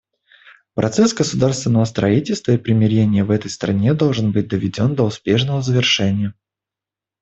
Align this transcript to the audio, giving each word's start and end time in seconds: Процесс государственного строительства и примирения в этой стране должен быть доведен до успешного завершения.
Процесс 0.73 1.13
государственного 1.13 1.85
строительства 1.85 2.53
и 2.53 2.57
примирения 2.57 3.23
в 3.23 3.29
этой 3.29 3.51
стране 3.51 3.93
должен 3.93 4.31
быть 4.31 4.47
доведен 4.47 4.95
до 4.95 5.03
успешного 5.03 5.61
завершения. 5.61 6.33